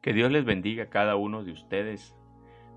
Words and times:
Que 0.00 0.12
Dios 0.12 0.30
les 0.30 0.44
bendiga 0.44 0.84
a 0.84 0.90
cada 0.90 1.16
uno 1.16 1.42
de 1.42 1.50
ustedes. 1.50 2.14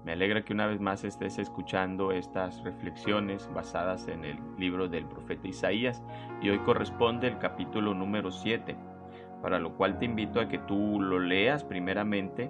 Me 0.03 0.13
alegra 0.13 0.43
que 0.43 0.53
una 0.53 0.65
vez 0.65 0.79
más 0.79 1.03
estés 1.03 1.37
escuchando 1.37 2.11
estas 2.11 2.63
reflexiones 2.63 3.47
basadas 3.53 4.07
en 4.07 4.25
el 4.25 4.39
libro 4.57 4.87
del 4.87 5.05
profeta 5.05 5.47
Isaías 5.47 6.01
y 6.41 6.49
hoy 6.49 6.57
corresponde 6.59 7.27
el 7.27 7.37
capítulo 7.37 7.93
número 7.93 8.31
7, 8.31 8.75
para 9.43 9.59
lo 9.59 9.77
cual 9.77 9.99
te 9.99 10.05
invito 10.05 10.39
a 10.39 10.47
que 10.47 10.57
tú 10.57 10.99
lo 10.99 11.19
leas 11.19 11.63
primeramente 11.63 12.49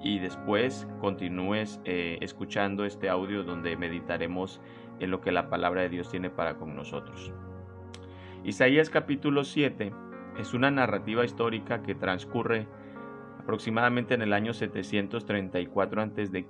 y 0.00 0.20
después 0.20 0.86
continúes 1.00 1.80
eh, 1.84 2.18
escuchando 2.20 2.84
este 2.84 3.08
audio 3.08 3.42
donde 3.42 3.76
meditaremos 3.76 4.60
en 5.00 5.10
lo 5.10 5.20
que 5.20 5.32
la 5.32 5.50
palabra 5.50 5.82
de 5.82 5.88
Dios 5.88 6.08
tiene 6.08 6.30
para 6.30 6.54
con 6.54 6.76
nosotros. 6.76 7.32
Isaías 8.44 8.90
capítulo 8.90 9.42
7 9.42 9.92
es 10.38 10.54
una 10.54 10.70
narrativa 10.70 11.24
histórica 11.24 11.82
que 11.82 11.96
transcurre 11.96 12.68
aproximadamente 13.44 14.14
en 14.14 14.22
el 14.22 14.32
año 14.32 14.54
734 14.54 16.02
a.C., 16.02 16.46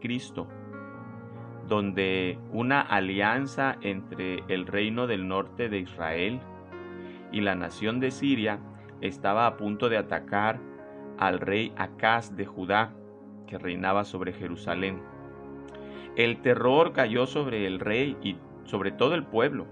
donde 1.69 2.39
una 2.53 2.81
alianza 2.81 3.77
entre 3.81 4.45
el 4.49 4.67
reino 4.67 5.09
del 5.09 5.27
norte 5.27 5.69
de 5.69 5.79
Israel 5.81 6.41
y 7.33 7.41
la 7.41 7.57
nación 7.57 7.99
de 7.99 8.13
Siria 8.13 8.61
estaba 9.01 9.47
a 9.47 9.57
punto 9.57 9.89
de 9.89 9.97
atacar 9.97 10.61
al 11.19 11.41
rey 11.41 11.73
Acaz 11.77 12.37
de 12.37 12.47
Judá, 12.47 12.93
que 13.49 13.59
reinaba 13.59 14.05
sobre 14.05 14.33
Jerusalén. 14.33 15.03
El 16.17 16.43
terror 16.43 16.93
cayó 16.93 17.27
sobre 17.27 17.67
el 17.67 17.81
rey 17.81 18.17
y 18.23 18.37
sobre 18.65 18.93
todo 18.93 19.15
el 19.15 19.25
pueblo. 19.25 19.67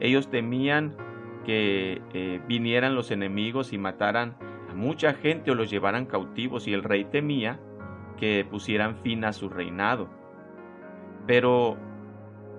Ellos 0.00 0.28
temían 0.28 0.96
que 1.44 2.02
eh, 2.14 2.40
vinieran 2.48 2.96
los 2.96 3.12
enemigos 3.12 3.72
y 3.72 3.78
mataran 3.78 4.34
mucha 4.74 5.14
gente 5.14 5.50
o 5.50 5.54
los 5.54 5.70
llevaran 5.70 6.06
cautivos 6.06 6.66
y 6.66 6.74
el 6.74 6.82
rey 6.82 7.04
temía 7.04 7.60
que 8.16 8.46
pusieran 8.48 8.96
fin 8.96 9.24
a 9.24 9.32
su 9.32 9.48
reinado. 9.48 10.08
Pero 11.26 11.76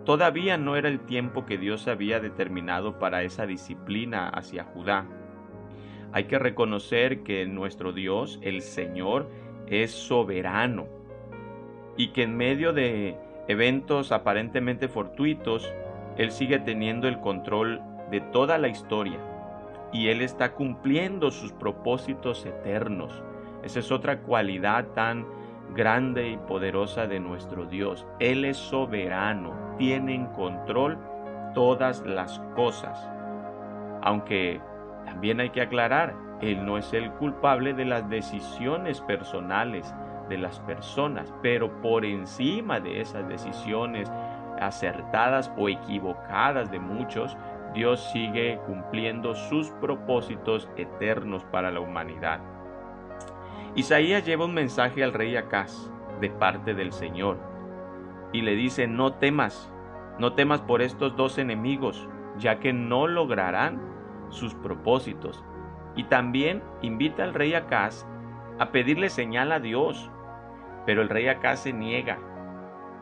todavía 0.05 0.57
no 0.57 0.75
era 0.75 0.89
el 0.89 0.99
tiempo 1.01 1.45
que 1.45 1.57
Dios 1.57 1.87
había 1.87 2.19
determinado 2.19 2.99
para 2.99 3.23
esa 3.23 3.45
disciplina 3.45 4.29
hacia 4.29 4.63
Judá. 4.63 5.05
Hay 6.11 6.25
que 6.25 6.37
reconocer 6.37 7.23
que 7.23 7.45
nuestro 7.45 7.91
Dios, 7.91 8.39
el 8.41 8.61
Señor, 8.61 9.29
es 9.67 9.91
soberano 9.91 10.87
y 11.97 12.09
que 12.09 12.23
en 12.23 12.37
medio 12.37 12.73
de 12.73 13.17
eventos 13.47 14.11
aparentemente 14.11 14.87
fortuitos, 14.87 15.73
Él 16.17 16.31
sigue 16.31 16.59
teniendo 16.59 17.07
el 17.07 17.19
control 17.19 17.81
de 18.11 18.21
toda 18.21 18.57
la 18.57 18.67
historia 18.67 19.32
y 19.93 20.09
Él 20.09 20.21
está 20.21 20.53
cumpliendo 20.53 21.31
sus 21.31 21.53
propósitos 21.53 22.45
eternos. 22.45 23.23
Esa 23.63 23.79
es 23.79 23.91
otra 23.91 24.21
cualidad 24.21 24.87
tan 24.87 25.25
grande 25.73 26.29
y 26.29 26.37
poderosa 26.37 27.07
de 27.07 27.19
nuestro 27.19 27.65
Dios. 27.65 28.05
Él 28.19 28.43
es 28.43 28.57
soberano, 28.57 29.53
tiene 29.77 30.15
en 30.15 30.25
control 30.27 30.97
todas 31.53 32.03
las 32.05 32.39
cosas. 32.55 33.09
Aunque 34.01 34.59
también 35.05 35.39
hay 35.39 35.51
que 35.51 35.61
aclarar, 35.61 36.15
Él 36.41 36.65
no 36.65 36.77
es 36.77 36.91
el 36.93 37.11
culpable 37.11 37.73
de 37.73 37.85
las 37.85 38.09
decisiones 38.09 38.99
personales 39.01 39.93
de 40.27 40.37
las 40.37 40.59
personas, 40.61 41.33
pero 41.41 41.81
por 41.81 42.05
encima 42.05 42.79
de 42.79 43.01
esas 43.01 43.27
decisiones 43.27 44.11
acertadas 44.59 45.51
o 45.57 45.69
equivocadas 45.69 46.71
de 46.71 46.79
muchos, 46.79 47.37
Dios 47.73 48.11
sigue 48.11 48.59
cumpliendo 48.67 49.35
sus 49.35 49.69
propósitos 49.71 50.69
eternos 50.77 51.43
para 51.45 51.71
la 51.71 51.79
humanidad. 51.79 52.39
Isaías 53.75 54.25
lleva 54.25 54.45
un 54.45 54.53
mensaje 54.53 55.03
al 55.03 55.13
rey 55.13 55.35
Acaz 55.35 55.91
de 56.21 56.29
parte 56.29 56.75
del 56.75 56.91
Señor 56.91 57.39
y 58.31 58.41
le 58.41 58.55
dice, 58.55 58.87
no 58.87 59.13
temas, 59.13 59.71
no 60.19 60.33
temas 60.33 60.61
por 60.61 60.81
estos 60.81 61.15
dos 61.15 61.37
enemigos, 61.37 62.07
ya 62.37 62.59
que 62.59 62.73
no 62.73 63.07
lograrán 63.07 63.81
sus 64.29 64.53
propósitos. 64.53 65.43
Y 65.95 66.05
también 66.05 66.63
invita 66.81 67.23
al 67.23 67.33
rey 67.33 67.53
Acaz 67.53 68.07
a 68.59 68.71
pedirle 68.71 69.09
señal 69.09 69.51
a 69.51 69.59
Dios, 69.59 70.11
pero 70.85 71.01
el 71.01 71.09
rey 71.09 71.27
Acaz 71.27 71.61
se 71.61 71.73
niega. 71.73 72.19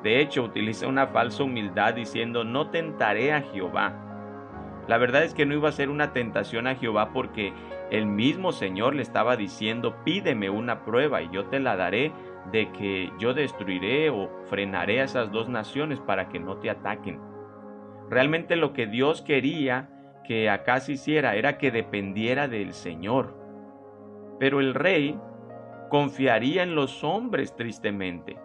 De 0.04 0.20
hecho, 0.20 0.44
utiliza 0.44 0.88
una 0.88 1.08
falsa 1.08 1.44
humildad 1.44 1.94
diciendo, 1.94 2.44
no 2.44 2.70
tentaré 2.70 3.34
a 3.34 3.42
Jehová. 3.42 4.11
La 4.88 4.97
verdad 4.97 5.24
es 5.24 5.34
que 5.34 5.46
no 5.46 5.53
iba 5.53 5.69
a 5.69 5.74
ser 5.74 5.90
una 5.90 6.14
tentación 6.14 6.68
a 6.68 6.75
Jehová 6.75 7.12
porque 7.14 7.53
el 7.92 8.06
mismo 8.06 8.52
Señor 8.52 8.96
le 8.96 9.02
estaba 9.02 9.38
diciendo, 9.38 9.96
pídeme 10.03 10.50
una 10.50 10.84
prueba 10.84 11.22
y 11.22 11.30
yo 11.31 11.46
te 11.46 11.59
la 11.59 11.75
daré 11.75 12.12
de 12.52 12.72
que 12.72 13.12
yo 13.19 13.34
destruiré 13.34 14.09
o 14.09 14.30
frenaré 14.50 15.02
a 15.02 15.03
esas 15.06 15.31
dos 15.31 15.50
naciones 15.50 16.00
para 16.00 16.30
que 16.30 16.40
no 16.40 16.58
te 16.58 16.69
ataquen. 16.69 17.19
Realmente 18.09 18.56
lo 18.56 18.74
que 18.74 18.88
Dios 18.88 19.22
quería 19.22 19.90
que 20.24 20.50
se 20.80 20.94
hiciera 20.94 21.36
era 21.36 21.58
que 21.58 21.72
dependiera 21.72 22.48
del 22.48 22.74
Señor. 22.74 23.36
Pero 24.40 24.59
el 24.59 24.74
rey 24.74 25.19
confiaría 25.90 26.63
en 26.63 26.74
los 26.74 27.03
hombres 27.03 27.56
tristemente 27.56 28.38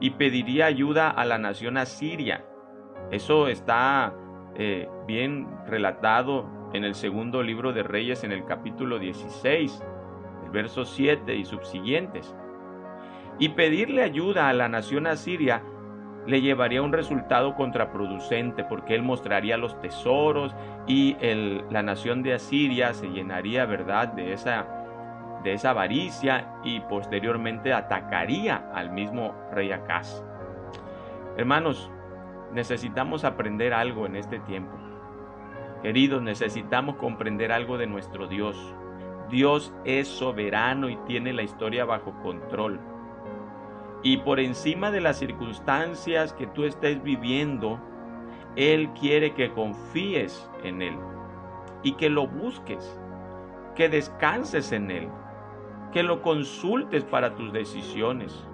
y 0.00 0.10
pediría 0.10 0.66
ayuda 0.66 1.10
a 1.10 1.24
la 1.24 1.38
nación 1.38 1.76
asiria. 1.76 2.44
Eso 3.10 3.48
está 3.48 4.14
eh, 4.58 4.88
bien 5.06 5.48
relatado 5.66 6.46
en 6.72 6.84
el 6.84 6.94
segundo 6.94 7.42
libro 7.42 7.72
de 7.72 7.82
Reyes 7.82 8.24
en 8.24 8.32
el 8.32 8.44
capítulo 8.44 8.98
16, 8.98 9.82
el 10.44 10.50
verso 10.50 10.84
7 10.84 11.34
y 11.34 11.44
subsiguientes. 11.44 12.34
Y 13.38 13.50
pedirle 13.50 14.02
ayuda 14.02 14.48
a 14.48 14.54
la 14.54 14.68
nación 14.68 15.06
asiria 15.06 15.62
le 16.26 16.40
llevaría 16.40 16.82
un 16.82 16.92
resultado 16.92 17.54
contraproducente 17.54 18.64
porque 18.64 18.94
él 18.94 19.02
mostraría 19.02 19.56
los 19.56 19.80
tesoros 19.80 20.54
y 20.86 21.16
la 21.70 21.82
nación 21.82 22.22
de 22.22 22.34
Asiria 22.34 22.94
se 22.94 23.08
llenaría, 23.08 23.64
¿verdad?, 23.64 24.08
de 24.08 24.32
esa, 24.32 24.66
de 25.44 25.52
esa 25.52 25.70
avaricia 25.70 26.48
y 26.64 26.80
posteriormente 26.80 27.72
atacaría 27.72 28.68
al 28.74 28.90
mismo 28.90 29.34
rey 29.52 29.70
Acaz. 29.70 30.24
Hermanos, 31.36 31.90
necesitamos 32.52 33.24
aprender 33.24 33.72
algo 33.74 34.06
en 34.06 34.16
este 34.16 34.38
tiempo. 34.40 34.76
Queridos, 35.82 36.22
necesitamos 36.22 36.96
comprender 36.96 37.52
algo 37.52 37.78
de 37.78 37.86
nuestro 37.86 38.26
Dios. 38.26 38.56
Dios 39.30 39.72
es 39.84 40.08
soberano 40.08 40.88
y 40.88 40.96
tiene 41.06 41.32
la 41.32 41.42
historia 41.42 41.84
bajo 41.84 42.12
control. 42.22 42.80
Y 44.02 44.18
por 44.18 44.40
encima 44.40 44.90
de 44.90 45.00
las 45.00 45.18
circunstancias 45.18 46.32
que 46.32 46.46
tú 46.46 46.64
estés 46.64 47.02
viviendo, 47.02 47.80
Él 48.54 48.90
quiere 48.98 49.34
que 49.34 49.52
confíes 49.52 50.48
en 50.62 50.82
Él 50.82 50.96
y 51.82 51.92
que 51.92 52.08
lo 52.08 52.26
busques, 52.26 53.00
que 53.74 53.88
descanses 53.88 54.72
en 54.72 54.90
Él, 54.90 55.08
que 55.92 56.02
lo 56.02 56.22
consultes 56.22 57.04
para 57.04 57.34
tus 57.34 57.52
decisiones, 57.52 58.46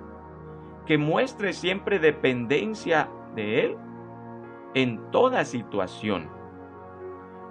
que 0.86 0.98
muestres 0.98 1.56
siempre 1.56 1.98
dependencia 1.98 3.08
de 3.34 3.64
Él 3.64 3.76
en 4.74 5.10
toda 5.10 5.44
situación. 5.44 6.28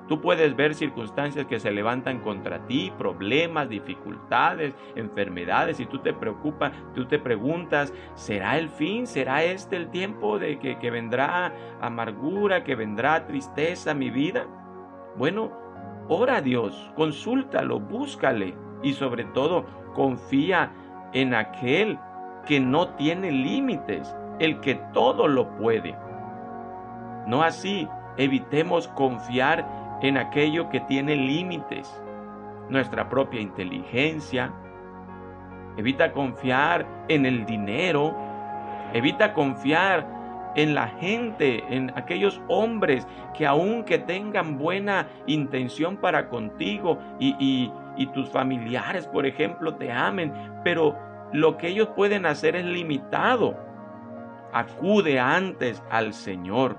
Tú 0.08 0.20
puedes 0.20 0.56
ver 0.58 0.76
circunstancias 0.76 1.46
que 1.46 1.60
se 1.62 1.72
levantan 1.72 2.20
contra 2.20 2.66
ti, 2.68 2.92
problemas, 2.98 3.70
dificultades, 3.70 4.76
enfermedades, 4.96 5.80
y 5.80 5.86
tú 5.86 6.00
te 6.00 6.12
preocupas, 6.12 6.74
tú 6.94 7.06
te 7.06 7.18
preguntas, 7.18 7.94
¿será 8.16 8.58
el 8.58 8.68
fin? 8.68 9.08
¿Será 9.08 9.44
este 9.44 9.78
el 9.78 9.90
tiempo 9.90 10.38
de 10.38 10.60
que, 10.60 10.92
vendrá 10.92 11.54
amargura, 11.80 12.66
que 12.66 12.76
vendrá 12.76 13.26
tristeza 13.26 13.92
a 13.92 13.94
mi 13.94 14.10
vida? 14.10 14.48
Bueno, 15.16 15.52
ora 16.10 16.38
a 16.38 16.42
Dios, 16.42 16.92
consúltalo, 16.98 17.80
búscale 17.80 18.54
y 18.84 18.92
sobre 18.92 19.24
todo 19.24 19.66
confía 19.94 20.74
en 21.14 21.34
aquel 21.34 21.98
que 22.46 22.60
no 22.60 22.90
tiene 22.96 23.32
límites, 23.32 24.14
el 24.42 24.60
que 24.60 24.76
todo 24.92 25.28
lo 25.28 25.56
puede. 25.56 25.96
No 27.28 27.44
así, 27.44 27.88
evitemos 28.18 28.88
confiar 28.90 30.00
en 30.02 30.18
aquello 30.18 30.68
que 30.70 30.80
tiene 30.82 31.16
límites, 31.16 32.04
nuestra 32.68 33.08
propia 33.08 33.40
inteligencia. 33.40 34.52
Evita 35.78 36.12
confiar 36.12 36.88
en 37.08 37.28
el 37.28 37.46
dinero. 37.46 38.16
Evita 38.94 39.34
confiar 39.34 40.08
en 40.56 40.74
la 40.74 40.88
gente, 40.88 41.64
en 41.70 41.94
aquellos 41.96 42.42
hombres 42.48 43.08
que 43.38 43.46
aunque 43.46 44.00
tengan 44.00 44.58
buena 44.58 45.08
intención 45.28 45.98
para 45.98 46.30
contigo 46.30 46.98
y, 47.20 47.36
y, 47.40 47.72
y 47.96 48.08
tus 48.08 48.28
familiares, 48.30 49.08
por 49.08 49.28
ejemplo, 49.28 49.76
te 49.76 49.92
amen, 49.92 50.34
pero 50.64 50.98
lo 51.32 51.58
que 51.58 51.68
ellos 51.68 51.90
pueden 51.96 52.26
hacer 52.26 52.56
es 52.56 52.66
limitado. 52.66 53.71
Acude 54.54 55.20
antes 55.20 55.82
al 55.90 56.14
Señor. 56.14 56.78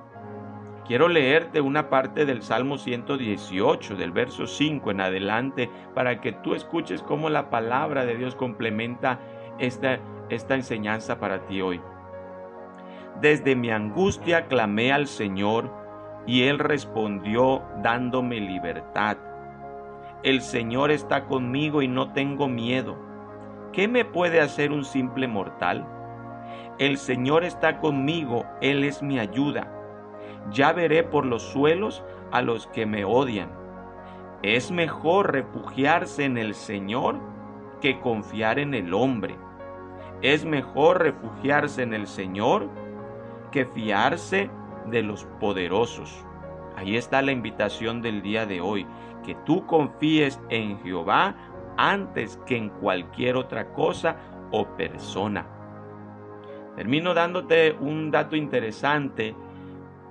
Quiero 0.87 1.09
leerte 1.09 1.61
una 1.61 1.89
parte 1.89 2.27
del 2.27 2.43
Salmo 2.43 2.77
118, 2.77 3.97
del 3.97 4.11
verso 4.11 4.47
5 4.47 4.91
en 4.91 5.01
adelante, 5.01 5.71
para 5.95 6.21
que 6.21 6.33
tú 6.33 6.55
escuches 6.55 7.03
cómo 7.03 7.31
la 7.31 7.49
palabra 7.51 8.05
de 8.05 8.17
Dios 8.17 8.35
complementa 8.35 9.21
esta, 9.59 10.01
esta 10.29 10.55
enseñanza 10.55 11.19
para 11.19 11.47
ti 11.47 11.63
hoy. 11.63 11.81
Desde 13.21 13.55
mi 13.55 13.71
angustia 13.71 14.47
clamé 14.49 14.93
al 14.93 15.07
Señor 15.07 15.73
y 16.27 16.43
Él 16.45 16.59
respondió 16.59 17.63
dándome 17.83 18.41
libertad. 18.41 19.17
El 20.23 20.43
Señor 20.43 20.91
está 20.91 21.25
conmigo 21.25 21.81
y 21.81 21.89
no 21.89 22.13
tengo 22.13 22.49
miedo. 22.49 22.97
¿Qué 23.73 23.89
me 23.89 24.05
puede 24.05 24.41
hacer 24.41 24.73
un 24.73 24.85
simple 24.85 25.27
mortal? 25.27 25.87
El 26.79 26.99
Señor 26.99 27.45
está 27.45 27.79
conmigo, 27.79 28.45
Él 28.61 28.85
es 28.85 29.03
mi 29.03 29.19
ayuda. 29.19 29.71
Ya 30.51 30.73
veré 30.73 31.03
por 31.03 31.25
los 31.25 31.43
suelos 31.43 32.03
a 32.31 32.43
los 32.43 32.67
que 32.69 32.87
me 32.87 33.05
odian. 33.05 33.51
Es 34.43 34.71
mejor 34.71 35.33
refugiarse 35.33 36.25
en 36.25 36.37
el 36.37 36.55
Señor 36.55 37.21
que 37.81 38.01
confiar 38.01 38.59
en 38.59 38.75
el 38.75 38.95
hombre. 38.95 39.37
Es 40.23 40.45
mejor 40.45 41.03
refugiarse 41.03 41.83
en 41.83 41.95
el 41.95 42.07
Señor 42.07 42.69
que 43.51 43.67
fiarse 43.67 44.51
de 44.87 45.03
los 45.03 45.25
poderosos. 45.39 46.25
Ahí 46.77 46.97
está 46.97 47.23
la 47.23 47.33
invitación 47.33 48.03
del 48.03 48.23
día 48.23 48.47
de 48.47 48.61
hoy, 48.61 48.87
que 49.25 49.35
tú 49.45 49.67
confíes 49.67 50.41
en 50.49 50.81
Jehová 50.81 51.37
antes 51.77 52.39
que 52.47 52.57
en 52.57 52.71
cualquier 52.71 53.37
otra 53.37 53.73
cosa 53.73 54.17
o 54.51 54.67
persona. 54.77 55.47
Termino 56.77 57.15
dándote 57.15 57.77
un 57.79 58.11
dato 58.11 58.37
interesante 58.37 59.35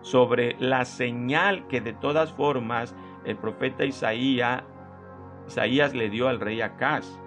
sobre 0.02 0.56
la 0.60 0.86
señal 0.86 1.68
que 1.68 1.82
de 1.82 1.94
todas 1.94 2.32
formas 2.32 2.96
el 3.26 3.38
profeta 3.38 3.86
Isaías, 3.86 4.64
Isaías 5.48 5.94
le 5.94 6.10
dio 6.10 6.28
al 6.28 6.40
rey 6.40 6.62
Acaz. 6.62 7.20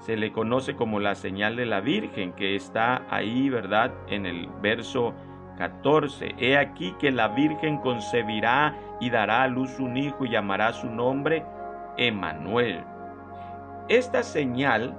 Se 0.00 0.16
le 0.16 0.32
conoce 0.32 0.76
como 0.76 1.00
la 1.00 1.14
señal 1.14 1.56
de 1.56 1.66
la 1.66 1.80
Virgen, 1.80 2.32
que 2.32 2.56
está 2.56 3.06
ahí, 3.08 3.48
¿verdad? 3.48 3.92
En 4.08 4.26
el 4.26 4.48
verso 4.60 5.14
14. 5.56 6.34
He 6.38 6.58
aquí 6.58 6.94
que 6.98 7.10
la 7.10 7.28
Virgen 7.28 7.78
concebirá 7.78 8.76
y 9.00 9.08
dará 9.10 9.44
a 9.44 9.48
luz 9.48 9.78
un 9.78 9.96
hijo 9.96 10.26
y 10.26 10.30
llamará 10.30 10.72
su 10.72 10.88
nombre 10.90 11.44
Emanuel. 11.96 12.84
Esta 13.88 14.22
señal 14.22 14.94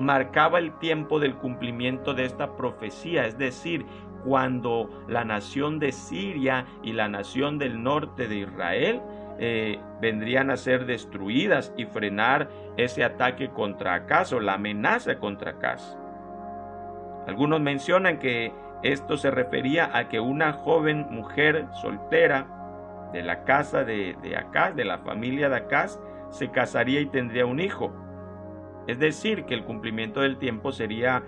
marcaba 0.00 0.58
el 0.58 0.72
tiempo 0.78 1.20
del 1.20 1.36
cumplimiento 1.36 2.14
de 2.14 2.24
esta 2.24 2.56
profecía, 2.56 3.26
es 3.26 3.38
decir, 3.38 3.86
cuando 4.24 4.90
la 5.08 5.24
nación 5.24 5.78
de 5.78 5.92
Siria 5.92 6.66
y 6.82 6.92
la 6.92 7.08
nación 7.08 7.58
del 7.58 7.82
norte 7.82 8.28
de 8.28 8.36
Israel 8.36 9.00
eh, 9.38 9.80
vendrían 10.00 10.50
a 10.50 10.56
ser 10.56 10.84
destruidas 10.84 11.72
y 11.76 11.86
frenar 11.86 12.50
ese 12.76 13.04
ataque 13.04 13.48
contra 13.48 13.94
Acaz 13.94 14.32
o 14.32 14.40
la 14.40 14.54
amenaza 14.54 15.18
contra 15.18 15.52
Acaz. 15.52 15.96
Algunos 17.26 17.60
mencionan 17.60 18.18
que 18.18 18.52
esto 18.82 19.16
se 19.16 19.30
refería 19.30 19.96
a 19.96 20.08
que 20.08 20.20
una 20.20 20.52
joven 20.52 21.06
mujer 21.10 21.66
soltera 21.80 22.46
de 23.12 23.22
la 23.22 23.44
casa 23.44 23.84
de, 23.84 24.16
de 24.22 24.36
Acaz, 24.36 24.74
de 24.74 24.84
la 24.84 24.98
familia 24.98 25.48
de 25.48 25.56
Acaz, 25.56 25.98
se 26.30 26.50
casaría 26.50 27.00
y 27.00 27.06
tendría 27.06 27.46
un 27.46 27.60
hijo. 27.60 27.92
Es 28.86 28.98
decir, 28.98 29.44
que 29.44 29.54
el 29.54 29.64
cumplimiento 29.64 30.20
del 30.20 30.38
tiempo 30.38 30.72
sería 30.72 31.22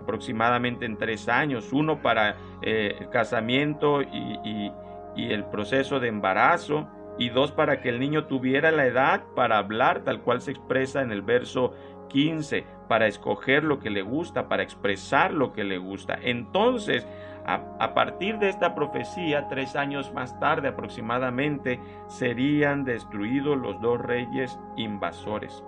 aproximadamente 0.00 0.86
en 0.86 0.96
tres 0.96 1.28
años, 1.28 1.72
uno 1.72 2.00
para 2.00 2.36
eh, 2.62 2.96
el 3.00 3.10
casamiento 3.10 4.02
y, 4.02 4.72
el 5.16 5.44
proceso 5.46 5.98
de 5.98 6.08
embarazo, 6.08 6.88
y 7.18 7.30
dos 7.30 7.50
para 7.50 7.80
que 7.80 7.88
el 7.88 7.98
niño 7.98 8.26
tuviera 8.26 8.70
la 8.70 8.86
edad 8.86 9.24
para 9.34 9.58
hablar 9.58 10.04
tal 10.04 10.20
cual 10.22 10.40
se 10.40 10.52
expresa 10.52 11.02
en 11.02 11.10
el 11.10 11.22
verso 11.22 11.74
15, 12.08 12.64
para 12.88 13.08
escoger 13.08 13.64
lo 13.64 13.80
que 13.80 13.90
le 13.90 14.02
gusta, 14.02 14.48
para 14.48 14.62
expresar 14.62 15.32
lo 15.34 15.52
que 15.52 15.64
le 15.64 15.76
gusta. 15.76 16.16
Entonces, 16.22 17.04
a, 17.44 17.94
partir 17.94 18.38
de 18.38 18.50
esta 18.50 18.74
profecía, 18.74 19.48
tres 19.48 19.74
años 19.74 20.12
más 20.12 20.38
tarde 20.38 20.68
aproximadamente, 20.68 21.80
serían 22.06 22.84
destruidos 22.84 23.56
los 23.56 23.80
dos 23.80 24.00
reyes 24.00 24.58
invasores. 24.76 25.64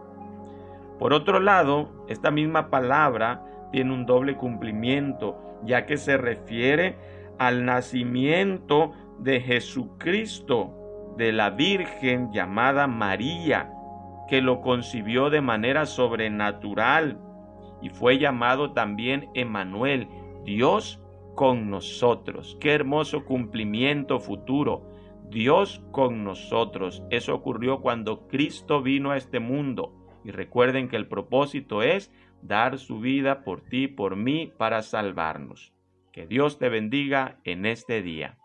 Por 1.00 1.14
otro 1.14 1.40
lado, 1.40 1.88
esta 2.08 2.30
misma 2.30 2.68
palabra 2.68 3.42
tiene 3.72 3.94
un 3.94 4.04
doble 4.04 4.36
cumplimiento, 4.36 5.34
ya 5.64 5.86
que 5.86 5.96
se 5.96 6.18
refiere 6.18 6.98
al 7.38 7.64
nacimiento 7.64 8.92
de 9.18 9.40
Jesucristo, 9.40 10.74
de 11.16 11.32
la 11.32 11.48
Virgen 11.48 12.30
llamada 12.32 12.86
María, 12.86 13.72
que 14.28 14.42
lo 14.42 14.60
concibió 14.60 15.30
de 15.30 15.40
manera 15.40 15.86
sobrenatural 15.86 17.18
y 17.80 17.88
fue 17.88 18.18
llamado 18.18 18.72
también 18.72 19.30
Emanuel, 19.32 20.06
Dios 20.44 21.02
con 21.34 21.70
nosotros. 21.70 22.58
Qué 22.60 22.72
hermoso 22.74 23.24
cumplimiento 23.24 24.20
futuro. 24.20 24.82
Dios 25.30 25.82
con 25.92 26.24
nosotros. 26.24 27.02
Eso 27.08 27.34
ocurrió 27.34 27.80
cuando 27.80 28.28
Cristo 28.28 28.82
vino 28.82 29.12
a 29.12 29.16
este 29.16 29.40
mundo. 29.40 29.94
Y 30.24 30.30
recuerden 30.30 30.88
que 30.88 30.96
el 30.96 31.08
propósito 31.08 31.82
es 31.82 32.12
dar 32.42 32.78
su 32.78 33.00
vida 33.00 33.42
por 33.42 33.62
ti, 33.62 33.88
por 33.88 34.16
mí, 34.16 34.52
para 34.56 34.82
salvarnos. 34.82 35.72
Que 36.12 36.26
Dios 36.26 36.58
te 36.58 36.68
bendiga 36.68 37.38
en 37.44 37.66
este 37.66 38.02
día. 38.02 38.38